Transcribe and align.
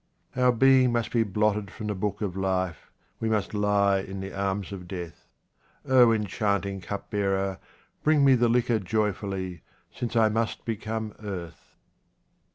Our 0.35 0.51
being 0.51 0.91
must 0.93 1.11
be 1.11 1.21
blotted 1.21 1.69
from 1.69 1.85
the 1.85 1.93
book 1.93 2.23
of 2.23 2.35
life, 2.35 2.89
we 3.19 3.29
must 3.29 3.53
lie 3.53 3.99
in 3.99 4.19
the 4.19 4.33
arms 4.33 4.71
of 4.71 4.87
death. 4.87 5.27
O 5.85 6.11
enchanting 6.11 6.81
cupbearer, 6.81 7.59
bring 8.03 8.25
me 8.25 8.33
the 8.33 8.49
liquor 8.49 8.79
joy 8.79 9.13
fully, 9.13 9.61
since 9.93 10.15
I 10.15 10.27
must 10.27 10.65
become 10.65 11.13
earth. 11.19 11.75